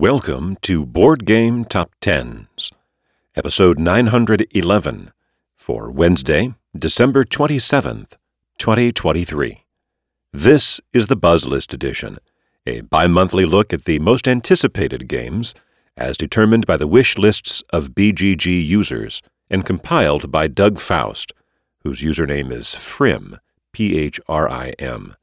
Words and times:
Welcome 0.00 0.56
to 0.62 0.86
Board 0.86 1.26
Game 1.26 1.66
Top 1.66 1.92
Tens, 2.00 2.70
episode 3.36 3.78
911 3.78 5.12
for 5.58 5.90
Wednesday, 5.90 6.54
December 6.74 7.22
27th, 7.22 8.12
2023. 8.56 9.66
This 10.32 10.80
is 10.94 11.08
the 11.08 11.16
Buzz 11.16 11.46
List 11.46 11.74
edition, 11.74 12.18
a 12.64 12.80
bi 12.80 13.08
monthly 13.08 13.44
look 13.44 13.74
at 13.74 13.84
the 13.84 13.98
most 13.98 14.26
anticipated 14.26 15.06
games 15.06 15.52
as 15.98 16.16
determined 16.16 16.66
by 16.66 16.78
the 16.78 16.86
wish 16.86 17.18
lists 17.18 17.62
of 17.68 17.90
BGG 17.90 18.66
users 18.66 19.20
and 19.50 19.66
compiled 19.66 20.32
by 20.32 20.48
Doug 20.48 20.80
Faust, 20.80 21.34
whose 21.82 22.00
username 22.00 22.50
is 22.50 22.68
Phrim, 22.68 23.38
P 23.74 23.98
H 23.98 24.18
R 24.26 24.48
I 24.48 24.70
M. 24.78 25.14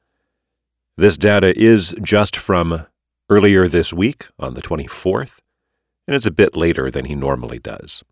This 0.97 1.17
data 1.17 1.51
is 1.59 1.95
just 2.03 2.35
from 2.37 2.85
earlier 3.29 3.67
this 3.67 3.93
week 3.93 4.27
on 4.39 4.53
the 4.53 4.61
24th, 4.61 5.39
and 6.07 6.15
it's 6.15 6.25
a 6.25 6.31
bit 6.31 6.55
later 6.55 6.89
than 6.89 7.05
he 7.05 7.15
normally 7.15 7.59
does. 7.59 8.03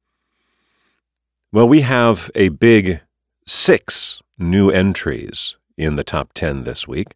Well, 1.52 1.68
we 1.68 1.82
have 1.82 2.30
a 2.36 2.50
big 2.50 3.02
six 3.48 4.22
new 4.38 4.70
entries 4.70 5.56
in 5.78 5.96
the 5.96 6.04
top 6.04 6.34
10 6.34 6.64
this 6.64 6.88
week. 6.88 7.16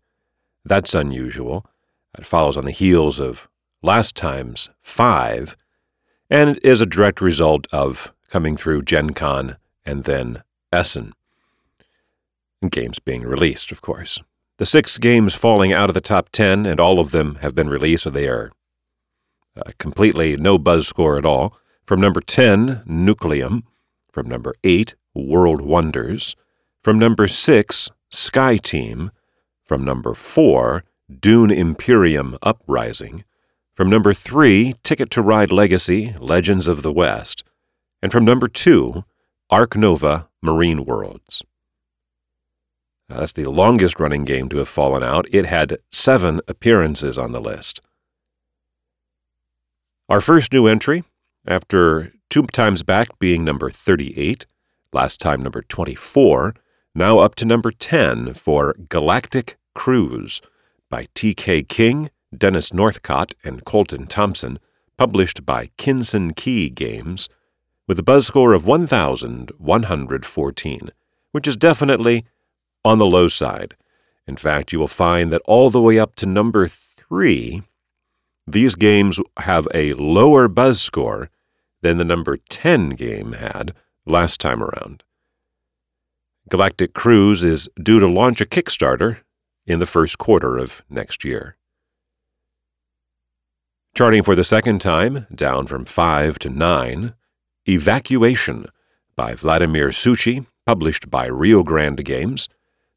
That's 0.64 0.94
unusual. 0.94 1.66
It 2.18 2.26
follows 2.26 2.56
on 2.56 2.66
the 2.66 2.72
heels 2.72 3.20
of 3.20 3.50
last 3.82 4.16
time's 4.16 4.70
five, 4.82 5.56
and 6.30 6.60
is 6.64 6.82
a 6.82 6.86
direct 6.86 7.22
result 7.22 7.68
of 7.72 8.14
coming 8.30 8.56
through 8.56 8.84
Gen 8.84 9.12
Con 9.12 9.58
and 9.86 10.04
then 10.04 10.44
Essen. 10.72 11.14
Games 12.70 13.00
being 13.00 13.24
released, 13.24 13.72
of 13.72 13.82
course. 13.82 14.20
The 14.60 14.66
six 14.66 14.98
games 14.98 15.34
falling 15.34 15.72
out 15.72 15.90
of 15.90 15.94
the 15.94 16.02
top 16.02 16.32
10, 16.34 16.66
and 16.66 16.82
all 16.82 17.00
of 17.00 17.12
them 17.12 17.36
have 17.36 17.56
been 17.56 17.70
released, 17.70 18.04
so 18.04 18.10
they 18.10 18.28
are 18.28 18.52
uh, 19.56 19.72
completely 19.78 20.36
no 20.36 20.58
buzz 20.58 20.86
score 20.86 21.18
at 21.18 21.26
all. 21.26 21.58
From 21.86 22.02
number 22.02 22.20
10, 22.20 22.84
Nucleum. 22.86 23.64
From 24.12 24.28
number 24.28 24.54
8, 24.66 24.96
World 25.16 25.62
Wonders. 25.62 26.36
From 26.84 27.00
number 27.00 27.26
6, 27.26 27.90
Sky 28.10 28.58
Team. 28.58 29.12
From 29.64 29.86
number 29.86 30.14
4, 30.14 30.84
Dune 31.22 31.52
Imperium 31.52 32.38
Uprising. 32.44 33.24
From 33.76 33.90
number 33.90 34.14
3, 34.14 34.76
Ticket 34.84 35.10
to 35.12 35.22
Ride 35.22 35.54
Legacy, 35.54 36.18
Legends 36.20 36.68
of 36.68 36.82
the 36.82 36.92
West. 36.92 37.46
And 38.02 38.12
from 38.12 38.26
number 38.26 38.50
2, 38.50 39.06
Ark 39.50 39.78
Nova 39.78 40.28
Marine 40.42 40.84
Worlds. 40.84 41.44
Now, 43.10 43.20
that's 43.20 43.34
the 43.34 43.50
longest 43.50 44.00
running 44.00 44.24
game 44.24 44.50
to 44.50 44.58
have 44.58 44.70
fallen 44.70 45.02
out. 45.02 45.26
It 45.32 45.48
had 45.48 45.80
seven 45.92 46.42
appearances 46.48 47.18
on 47.18 47.32
the 47.32 47.42
list. 47.42 47.82
Our 50.08 50.22
first 50.22 50.54
new 50.54 50.68
entry, 50.68 51.04
after 51.48 52.14
two 52.30 52.44
times 52.44 52.84
back 52.84 53.18
being 53.18 53.44
number 53.44 53.72
38, 53.72 54.46
last 54.94 55.20
time 55.20 55.42
number 55.42 55.64
24, 55.64 56.54
now 56.94 57.18
up 57.20 57.34
to 57.36 57.46
number 57.46 57.72
10 57.72 58.36
for 58.36 58.76
Galactic 58.90 59.58
Cruise 59.74 60.42
by 60.90 61.08
T.K. 61.16 61.64
King, 61.64 62.12
Dennis 62.36 62.74
Northcott, 62.74 63.34
and 63.44 63.66
Colton 63.66 64.08
Thompson, 64.08 64.60
published 64.98 65.46
by 65.46 65.70
Kinson 65.78 66.34
Key 66.34 66.70
Games, 66.70 67.30
with 67.88 67.98
a 67.98 68.04
buzz 68.04 68.28
score 68.28 68.54
of 68.54 68.68
1,114, 68.68 70.92
which 71.32 71.48
is 71.48 71.56
definitely 71.56 72.26
on 72.84 72.98
the 72.98 73.06
low 73.06 73.28
side. 73.28 73.76
In 74.28 74.38
fact, 74.38 74.72
you 74.72 74.80
will 74.80 74.88
find 74.88 75.32
that 75.32 75.42
all 75.46 75.70
the 75.70 75.82
way 75.82 76.00
up 76.00 76.16
to 76.16 76.26
number 76.26 76.68
three, 76.68 77.64
these 78.46 78.76
games 78.76 79.20
have 79.38 79.68
a 79.74 79.94
lower 79.94 80.48
buzz 80.48 80.82
score 80.82 81.30
than 81.82 81.98
the 81.98 82.06
number 82.06 82.38
10 82.50 82.92
game 82.92 83.34
had 83.34 83.74
last 84.06 84.40
time 84.40 84.62
around. 84.62 85.04
Galactic 86.50 86.94
Cruise 86.94 87.44
is 87.44 87.70
due 87.82 88.00
to 88.00 88.08
launch 88.08 88.42
a 88.42 88.46
Kickstarter 88.46 89.18
in 89.66 89.80
the 89.80 89.86
first 89.86 90.18
quarter 90.18 90.58
of 90.58 90.82
next 90.90 91.24
year. 91.24 91.58
Charting 93.96 94.24
for 94.24 94.36
the 94.36 94.44
second 94.44 94.80
time, 94.80 95.28
down 95.34 95.68
from 95.68 95.86
5 95.86 96.40
to 96.40 96.50
9, 96.50 97.14
Evacuation 97.68 98.66
by 99.16 99.36
Vladimir 99.36 99.90
Suchý, 99.90 100.46
published 100.66 101.10
by 101.10 101.26
Rio 101.26 101.62
Grande 101.62 102.04
Games, 102.04 102.50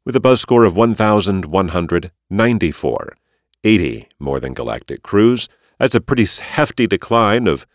with 0.05 0.15
a 0.15 0.19
buzz 0.19 0.41
score 0.41 0.65
of 0.65 0.75
1,194, 0.75 3.17
80 3.63 4.07
more 4.19 4.39
than 4.39 4.53
Galactic 4.53 5.01
Cruise. 5.03 5.47
That's 5.79 5.95
a 5.95 6.01
pretty 6.01 6.25
hefty 6.25 6.87
decline 6.87 7.47
of 7.47 7.65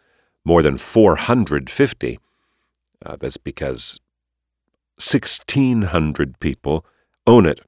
more 0.44 0.62
than 0.62 0.78
450. 0.78 2.18
Uh, 3.04 3.16
that's 3.16 3.36
because 3.36 3.98
1,600 4.96 6.40
people 6.40 6.84
own 7.26 7.46
it. 7.46 7.60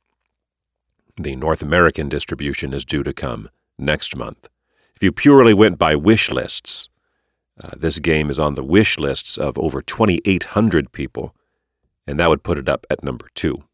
The 1.16 1.36
North 1.36 1.62
American 1.62 2.08
distribution 2.08 2.72
is 2.72 2.84
due 2.84 3.02
to 3.02 3.12
come 3.12 3.50
next 3.78 4.16
month. 4.16 4.48
If 4.94 5.02
you 5.02 5.12
purely 5.12 5.54
went 5.54 5.78
by 5.78 5.94
wish 5.94 6.30
lists, 6.30 6.88
uh, 7.62 7.70
this 7.76 7.98
game 7.98 8.30
is 8.30 8.38
on 8.38 8.54
the 8.54 8.64
wish 8.64 8.98
lists 8.98 9.36
of 9.36 9.58
over 9.58 9.82
2,800 9.82 10.92
people, 10.92 11.34
and 12.06 12.18
that 12.18 12.28
would 12.28 12.42
put 12.42 12.58
it 12.58 12.68
up 12.68 12.86
at 12.90 13.04
number 13.04 13.28
two. 13.34 13.64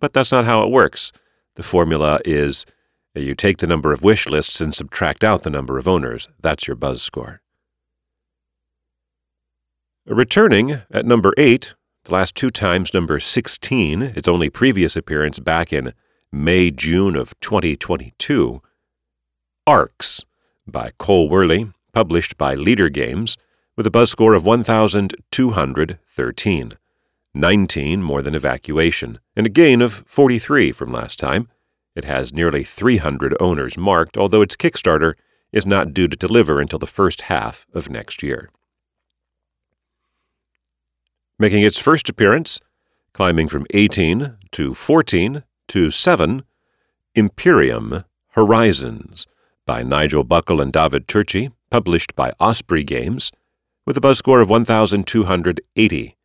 But 0.00 0.12
that's 0.12 0.32
not 0.32 0.44
how 0.44 0.62
it 0.62 0.70
works. 0.70 1.12
The 1.54 1.62
formula 1.62 2.20
is 2.24 2.66
you 3.14 3.34
take 3.34 3.58
the 3.58 3.66
number 3.66 3.92
of 3.92 4.02
wish 4.02 4.28
lists 4.28 4.60
and 4.60 4.74
subtract 4.74 5.24
out 5.24 5.42
the 5.42 5.50
number 5.50 5.78
of 5.78 5.88
owners. 5.88 6.28
That's 6.40 6.66
your 6.66 6.76
buzz 6.76 7.02
score. 7.02 7.40
Returning 10.06 10.82
at 10.90 11.06
number 11.06 11.34
8, 11.36 11.74
the 12.04 12.12
last 12.12 12.34
two 12.34 12.50
times 12.50 12.94
number 12.94 13.18
16, 13.18 14.02
its 14.02 14.28
only 14.28 14.50
previous 14.50 14.96
appearance 14.96 15.38
back 15.38 15.72
in 15.72 15.92
May 16.30 16.70
June 16.70 17.16
of 17.16 17.38
2022, 17.40 18.60
Arcs 19.66 20.24
by 20.66 20.92
Cole 20.98 21.28
Wehrle, 21.28 21.72
published 21.92 22.36
by 22.36 22.54
Leder 22.54 22.92
Games, 22.92 23.36
with 23.76 23.86
a 23.86 23.90
buzz 23.90 24.10
score 24.10 24.34
of 24.34 24.44
1,213. 24.44 26.72
19 27.36 28.02
more 28.02 28.22
than 28.22 28.34
Evacuation, 28.34 29.18
and 29.36 29.46
a 29.46 29.50
gain 29.50 29.82
of 29.82 30.02
43 30.06 30.72
from 30.72 30.92
last 30.92 31.18
time. 31.18 31.48
It 31.94 32.04
has 32.04 32.32
nearly 32.32 32.64
300 32.64 33.36
owners 33.40 33.76
marked, 33.76 34.16
although 34.16 34.42
its 34.42 34.56
Kickstarter 34.56 35.14
is 35.52 35.66
not 35.66 35.94
due 35.94 36.08
to 36.08 36.16
deliver 36.16 36.60
until 36.60 36.78
the 36.78 36.86
first 36.86 37.22
half 37.22 37.66
of 37.72 37.88
next 37.90 38.22
year. 38.22 38.50
Making 41.38 41.62
its 41.62 41.78
first 41.78 42.08
appearance, 42.08 42.60
climbing 43.12 43.48
from 43.48 43.66
18 43.70 44.36
to 44.52 44.74
14 44.74 45.42
to 45.68 45.90
7, 45.90 46.44
Imperium 47.14 48.04
Horizons 48.30 49.26
by 49.66 49.82
Nigel 49.82 50.24
Buckle 50.24 50.60
and 50.60 50.72
David 50.72 51.08
Turczi, 51.08 51.52
published 51.70 52.14
by 52.14 52.32
Osprey 52.40 52.84
Games, 52.84 53.32
with 53.84 53.96
a 53.96 54.00
buzz 54.00 54.18
score 54.18 54.40
of 54.40 54.48
1,280 54.48 56.16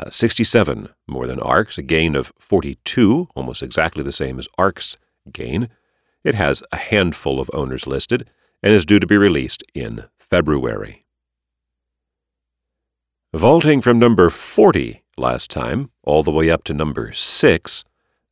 uh, 0.00 0.10
67 0.10 0.88
more 1.06 1.26
than 1.26 1.38
arcs, 1.40 1.76
a 1.76 1.82
gain 1.82 2.16
of 2.16 2.32
42, 2.38 3.28
almost 3.34 3.62
exactly 3.62 4.02
the 4.02 4.12
same 4.12 4.38
as 4.38 4.48
arcs 4.56 4.96
gain. 5.30 5.68
It 6.24 6.34
has 6.34 6.62
a 6.72 6.76
handful 6.76 7.38
of 7.38 7.50
owners 7.52 7.86
listed 7.86 8.26
and 8.62 8.72
is 8.72 8.86
due 8.86 8.98
to 8.98 9.06
be 9.06 9.18
released 9.18 9.62
in 9.74 10.06
February. 10.18 11.04
Vaulting 13.34 13.82
from 13.82 13.98
number 13.98 14.30
40 14.30 15.02
last 15.16 15.50
time 15.50 15.90
all 16.02 16.22
the 16.22 16.30
way 16.30 16.50
up 16.50 16.62
to 16.64 16.72
number 16.72 17.12
6, 17.12 17.84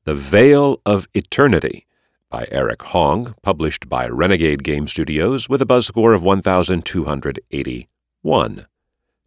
The 0.04 0.14
Vale 0.14 0.80
of 0.86 1.06
Eternity 1.12 1.86
by 2.30 2.46
Eric 2.50 2.82
Hong, 2.82 3.34
published 3.42 3.88
by 3.88 4.06
Renegade 4.08 4.64
Game 4.64 4.88
Studios 4.88 5.48
with 5.48 5.62
a 5.62 5.66
buzz 5.66 5.86
score 5.86 6.12
of 6.14 6.22
1,281. 6.22 8.66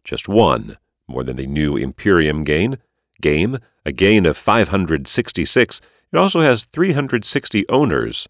Just 0.04 0.28
one 0.28 0.76
more 1.12 1.24
than 1.24 1.36
the 1.36 1.46
new 1.46 1.76
Imperium 1.76 2.44
gain, 2.44 2.78
game, 3.20 3.58
a 3.84 3.92
gain 3.92 4.26
of 4.26 4.36
566. 4.36 5.80
It 6.12 6.16
also 6.16 6.40
has 6.40 6.64
360 6.64 7.68
owners 7.68 8.28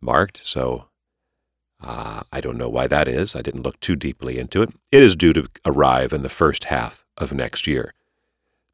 marked, 0.00 0.40
so 0.44 0.86
uh, 1.82 2.22
I 2.32 2.40
don't 2.40 2.58
know 2.58 2.68
why 2.68 2.86
that 2.86 3.08
is. 3.08 3.36
I 3.36 3.42
didn't 3.42 3.62
look 3.62 3.78
too 3.80 3.96
deeply 3.96 4.38
into 4.38 4.62
it. 4.62 4.70
It 4.90 5.02
is 5.02 5.16
due 5.16 5.32
to 5.32 5.48
arrive 5.64 6.12
in 6.12 6.22
the 6.22 6.28
first 6.28 6.64
half 6.64 7.04
of 7.16 7.32
next 7.32 7.66
year. 7.66 7.94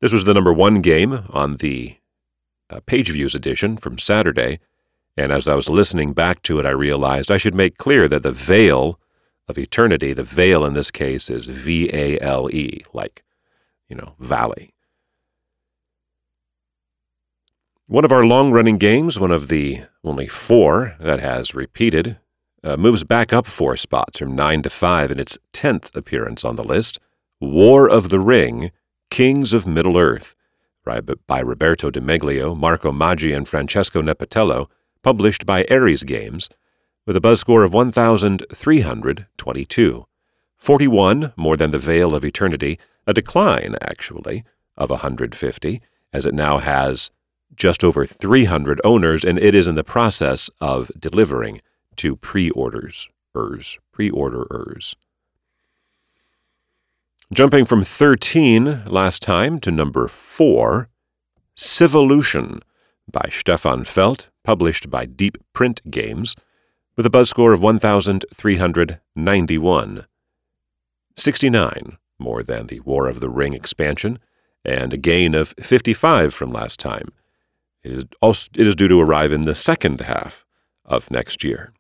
This 0.00 0.12
was 0.12 0.24
the 0.24 0.34
number 0.34 0.52
one 0.52 0.80
game 0.80 1.24
on 1.30 1.56
the 1.56 1.96
uh, 2.70 2.80
page 2.86 3.10
views 3.10 3.34
edition 3.34 3.76
from 3.76 3.98
Saturday, 3.98 4.60
and 5.16 5.32
as 5.32 5.46
I 5.46 5.54
was 5.54 5.68
listening 5.68 6.12
back 6.12 6.42
to 6.42 6.58
it, 6.58 6.66
I 6.66 6.70
realized 6.70 7.30
I 7.30 7.38
should 7.38 7.54
make 7.54 7.78
clear 7.78 8.08
that 8.08 8.22
the 8.22 8.32
vale 8.32 8.98
of 9.48 9.58
eternity, 9.58 10.12
the 10.12 10.22
vale 10.22 10.64
in 10.64 10.74
this 10.74 10.90
case 10.90 11.28
is 11.30 11.46
V 11.46 11.90
A 11.92 12.18
L 12.20 12.50
E, 12.50 12.82
like 12.92 13.22
you 13.88 13.96
know, 13.96 14.14
valley. 14.18 14.72
One 17.86 18.04
of 18.04 18.12
our 18.12 18.24
long 18.24 18.50
running 18.50 18.78
games, 18.78 19.18
one 19.18 19.30
of 19.30 19.48
the 19.48 19.82
only 20.02 20.26
four 20.26 20.96
that 21.00 21.20
has 21.20 21.54
repeated 21.54 22.18
uh, 22.62 22.78
moves 22.78 23.04
back 23.04 23.32
up 23.32 23.46
four 23.46 23.76
spots 23.76 24.18
from 24.18 24.34
9 24.34 24.62
to 24.62 24.70
5 24.70 25.10
in 25.10 25.20
its 25.20 25.36
10th 25.52 25.94
appearance 25.94 26.44
on 26.44 26.56
the 26.56 26.64
list. 26.64 26.98
War 27.40 27.88
of 27.88 28.08
the 28.08 28.20
Ring, 28.20 28.70
Kings 29.10 29.52
of 29.52 29.66
Middle 29.66 29.98
Earth, 29.98 30.34
by 31.26 31.40
Roberto 31.40 31.90
Di 31.90 32.00
Meglio, 32.00 32.54
Marco 32.54 32.90
Maggi, 32.90 33.36
and 33.36 33.46
Francesco 33.46 34.00
Nepitello, 34.00 34.68
published 35.02 35.44
by 35.44 35.66
Ares 35.70 36.04
Games, 36.04 36.48
with 37.06 37.16
a 37.16 37.20
buzz 37.20 37.40
score 37.40 37.64
of 37.64 37.74
1,322. 37.74 40.06
41, 40.64 41.32
more 41.36 41.56
than 41.58 41.72
the 41.72 41.78
Vale 41.78 42.14
of 42.14 42.24
Eternity, 42.24 42.78
a 43.06 43.12
decline, 43.12 43.76
actually, 43.82 44.44
of 44.78 44.88
150, 44.88 45.82
as 46.10 46.24
it 46.24 46.32
now 46.32 46.56
has 46.56 47.10
just 47.54 47.84
over 47.84 48.06
300 48.06 48.80
owners, 48.82 49.24
and 49.24 49.38
it 49.38 49.54
is 49.54 49.68
in 49.68 49.74
the 49.74 49.84
process 49.84 50.48
of 50.62 50.90
delivering 50.98 51.60
to 51.96 52.16
pre-orders, 52.16 53.10
pre-orderers. 53.92 54.96
Jumping 57.30 57.66
from 57.66 57.84
13 57.84 58.84
last 58.86 59.20
time 59.20 59.60
to 59.60 59.70
number 59.70 60.08
4, 60.08 60.88
Civolution 61.54 62.62
by 63.12 63.28
Stefan 63.30 63.84
Feld, 63.84 64.28
published 64.42 64.88
by 64.88 65.04
Deep 65.04 65.36
Print 65.52 65.82
Games, 65.90 66.34
with 66.96 67.04
a 67.04 67.10
buzz 67.10 67.28
score 67.28 67.52
of 67.52 67.60
1,391. 67.60 70.06
69, 71.16 71.98
more 72.18 72.42
than 72.42 72.66
the 72.66 72.80
War 72.80 73.08
of 73.08 73.20
the 73.20 73.28
Ring 73.28 73.54
expansion, 73.54 74.18
and 74.64 74.92
a 74.92 74.98
gain 74.98 75.34
of 75.34 75.54
55 75.60 76.32
from 76.32 76.52
last 76.52 76.80
time. 76.80 77.08
It 77.82 77.92
is, 77.92 78.04
also, 78.20 78.48
it 78.56 78.66
is 78.66 78.74
due 78.74 78.88
to 78.88 79.00
arrive 79.00 79.32
in 79.32 79.42
the 79.42 79.54
second 79.54 80.00
half 80.00 80.44
of 80.84 81.10
next 81.10 81.44
year. 81.44 81.72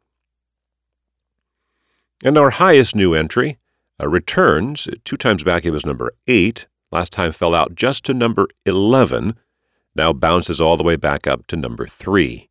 And 2.22 2.38
our 2.38 2.50
highest 2.50 2.94
new 2.94 3.14
entry 3.14 3.58
uh, 4.00 4.08
returns. 4.08 4.88
Two 5.04 5.16
times 5.16 5.42
back 5.42 5.64
it 5.64 5.70
was 5.70 5.86
number 5.86 6.14
8. 6.26 6.66
Last 6.90 7.12
time 7.12 7.32
fell 7.32 7.54
out 7.54 7.74
just 7.74 8.04
to 8.04 8.14
number 8.14 8.48
11. 8.66 9.36
Now 9.94 10.12
bounces 10.12 10.60
all 10.60 10.76
the 10.76 10.84
way 10.84 10.96
back 10.96 11.26
up 11.26 11.46
to 11.48 11.56
number 11.56 11.86
3. 11.86 12.48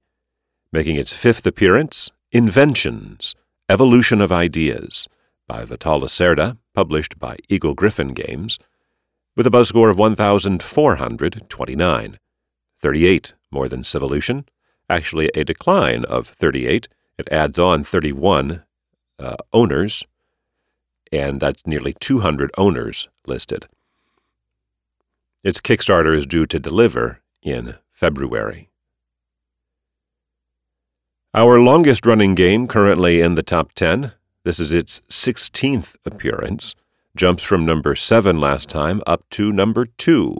Making 0.71 0.95
its 0.95 1.13
fifth 1.13 1.45
appearance, 1.45 2.11
Inventions 2.31 3.35
Evolution 3.69 4.21
of 4.21 4.31
Ideas 4.31 5.07
by 5.53 5.63
Vital 5.65 6.01
Lacerda, 6.01 6.57
published 6.73 7.19
by 7.19 7.37
Eagle 7.47 7.75
Gryphon 7.75 8.15
Games, 8.15 8.57
with 9.35 9.45
a 9.45 9.51
buzz 9.51 9.67
score 9.67 9.89
of 9.89 9.99
1,429. 9.99 12.17
38 12.81 13.33
more 13.51 13.69
than 13.69 13.83
Civolution. 13.83 14.47
Actually, 14.89 15.29
a 15.35 15.43
decline 15.43 16.05
of 16.05 16.29
38. 16.29 16.87
It 17.19 17.31
adds 17.31 17.59
on 17.59 17.83
31 17.83 18.63
uh, 19.19 19.35
owners, 19.53 20.03
and 21.11 21.39
that's 21.39 21.67
nearly 21.67 21.93
200 21.99 22.49
owners 22.57 23.07
listed. 23.27 23.67
Its 25.43 25.61
Kickstarter 25.61 26.17
is 26.17 26.25
due 26.25 26.47
to 26.47 26.59
deliver 26.59 27.19
in 27.43 27.75
February. 27.91 28.71
Our 31.35 31.59
longest 31.59 32.07
running 32.07 32.33
game 32.33 32.67
currently 32.67 33.21
in 33.21 33.35
the 33.35 33.43
top 33.43 33.73
10, 33.73 34.13
this 34.43 34.59
is 34.59 34.71
its 34.71 35.01
16th 35.09 35.95
appearance, 36.05 36.75
jumps 37.15 37.43
from 37.43 37.65
number 37.65 37.95
7 37.95 38.39
last 38.39 38.69
time 38.69 39.01
up 39.07 39.27
to 39.29 39.51
number 39.51 39.85
2. 39.85 40.37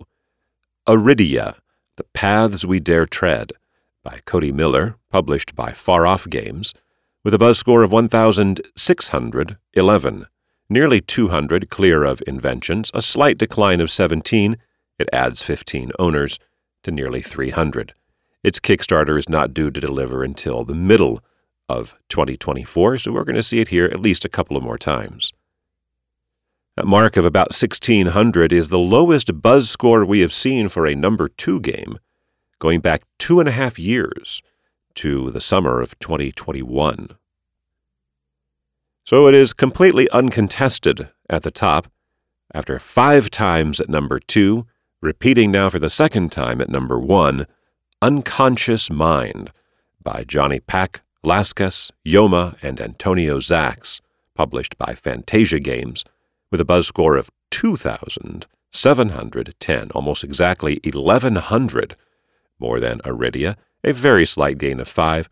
Arydia, 0.88 1.56
The 1.96 2.04
Paths 2.14 2.66
We 2.66 2.80
Dare 2.80 3.06
Tread, 3.06 3.54
by 4.04 4.22
Cody 4.26 4.52
Miller, 4.52 4.96
published 5.10 5.56
by 5.56 5.72
Far 5.72 6.06
Off 6.06 6.30
Games, 6.30 6.74
with 7.24 7.34
a 7.34 7.38
buzz 7.38 7.58
score 7.58 7.84
of 7.84 7.94
1,611, 7.94 10.26
nearly 10.70 11.00
200 11.00 11.70
clear 11.70 12.04
of 12.04 12.22
inventions, 12.28 12.92
a 12.94 13.02
slight 13.02 13.38
decline 13.38 13.80
of 13.80 13.90
17. 13.90 14.58
It 15.00 15.10
adds 15.14 15.42
15 15.42 15.92
owners 15.98 16.38
to 16.84 16.92
nearly 16.92 17.22
300. 17.22 17.94
Its 18.44 18.60
Kickstarter 18.60 19.18
is 19.18 19.30
not 19.30 19.54
due 19.54 19.72
to 19.72 19.80
deliver 19.80 20.22
until 20.24 20.66
the 20.66 20.76
middle 20.76 21.24
of 21.70 21.96
2024, 22.10 23.00
so 23.00 23.12
we're 23.12 23.24
going 23.24 23.36
to 23.36 23.44
see 23.44 23.60
it 23.60 23.70
here 23.70 23.86
at 23.86 24.02
least 24.02 24.26
a 24.26 24.30
couple 24.30 24.58
of 24.58 24.64
more 24.64 24.78
times. 24.78 25.34
That 26.76 26.88
mark 26.88 27.18
of 27.18 27.26
about 27.26 27.54
1600 27.54 28.52
is 28.52 28.70
the 28.70 28.80
lowest 28.80 29.42
buzz 29.42 29.70
score 29.70 30.04
we 30.04 30.22
have 30.22 30.34
seen 30.34 30.70
for 30.70 30.88
a 30.88 30.96
number 30.96 31.30
two 31.30 31.60
game, 31.60 32.00
going 32.60 32.80
back 32.80 33.04
two 33.20 33.40
and 33.40 33.48
a 33.48 33.52
half 33.52 33.78
years 33.78 34.42
to 34.96 35.30
the 35.32 35.42
summer 35.42 35.82
of 35.82 35.98
2021. 36.00 37.10
So 39.06 39.28
it 39.28 39.36
is 39.36 39.54
completely 39.54 40.10
uncontested 40.10 41.10
at 41.30 41.44
the 41.44 41.52
top, 41.52 41.92
after 42.54 42.80
five 42.80 43.30
times 43.30 43.82
at 43.82 43.90
number 43.90 44.20
two, 44.20 44.66
repeating 45.02 45.52
now 45.52 45.70
for 45.70 45.80
the 45.80 45.90
second 45.90 46.32
time 46.32 46.62
at 46.62 46.70
number 46.70 47.00
one, 47.00 47.46
Unconscious 48.02 48.90
Mind 48.90 49.52
by 50.02 50.24
Jonny 50.28 50.60
Pac, 50.60 51.02
Laskas, 51.24 51.92
Yoma, 52.06 52.58
and 52.62 52.82
Antonio 52.82 53.40
Zacks, 53.40 54.02
published 54.36 54.78
by 54.78 54.94
Fantasia 54.94 55.62
Games, 55.62 56.04
with 56.52 56.60
a 56.60 56.66
buzz 56.66 56.88
score 56.88 57.16
of 57.16 57.32
2,710, 57.52 59.92
almost 59.92 60.24
exactly 60.24 60.82
1,100 60.84 61.96
more 62.60 62.82
than 62.82 63.00
Arydia, 63.00 63.56
a 63.84 63.94
very 63.94 64.26
slight 64.26 64.58
gain 64.58 64.82
of 64.82 64.88
5. 64.88 65.30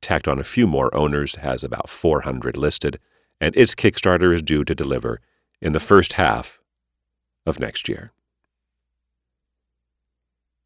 Tacked 0.00 0.26
on 0.28 0.38
a 0.38 0.44
few 0.44 0.66
more 0.66 0.94
owners, 0.94 1.34
has 1.36 1.64
about 1.64 1.90
400 1.90 2.56
listed, 2.56 2.98
and 3.40 3.56
its 3.56 3.74
Kickstarter 3.74 4.34
is 4.34 4.42
due 4.42 4.64
to 4.64 4.74
deliver 4.74 5.20
in 5.60 5.72
the 5.72 5.80
first 5.80 6.14
half 6.14 6.60
of 7.44 7.58
next 7.58 7.88
year. 7.88 8.12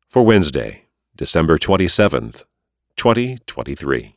For 0.09 0.23
Wednesday, 0.23 0.85
December 1.17 1.57
27th, 1.57 2.45
2023. 2.97 4.17